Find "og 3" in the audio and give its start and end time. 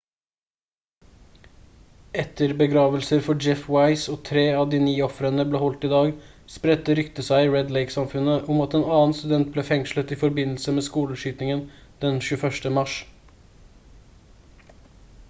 4.13-4.45